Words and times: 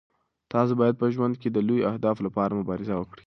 تاسو 0.53 0.71
باید 0.81 0.95
په 1.01 1.05
ژوند 1.15 1.33
کې 1.41 1.49
د 1.51 1.57
لویو 1.67 1.87
اهدافو 1.91 2.25
لپاره 2.27 2.57
مبارزه 2.59 2.93
وکړئ. 2.97 3.19